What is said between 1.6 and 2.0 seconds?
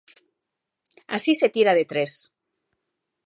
de